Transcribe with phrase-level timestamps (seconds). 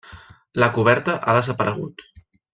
[0.63, 2.05] La coberta ha desaparegut.